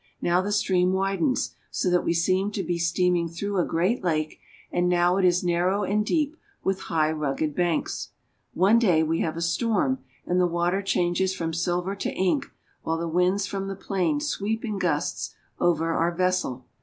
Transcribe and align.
Now 0.19 0.41
the 0.41 0.51
stream 0.51 0.93
widens, 0.93 1.53
so 1.69 1.87
that 1.91 2.03
we 2.03 2.13
seem 2.15 2.49
to 2.53 2.63
be 2.63 2.79
steaming 2.79 3.29
through 3.29 3.57
a 3.59 3.63
great 3.63 4.03
lake, 4.03 4.39
and 4.71 4.89
now 4.89 5.17
it 5.17 5.25
is 5.25 5.43
narrow 5.43 5.83
and 5.83 6.03
deep 6.03 6.35
with 6.63 6.79
high 6.89 7.11
rugged 7.11 7.53
banks. 7.53 8.09
One 8.55 8.79
day 8.79 9.03
we 9.03 9.19
have 9.19 9.37
a 9.37 9.43
storm 9.43 9.99
and 10.25 10.41
the 10.41 10.47
water 10.47 10.81
changes 10.81 11.35
from 11.35 11.53
silver 11.53 11.95
to 11.97 12.11
ink, 12.13 12.47
while 12.81 12.97
the 12.97 13.07
winds 13.07 13.45
from 13.45 13.67
the 13.67 13.75
plain 13.75 14.19
sweep 14.19 14.65
in 14.65 14.79
gusts 14.79 15.35
over 15.59 15.93
our 15.93 16.11
vessel. 16.11 16.65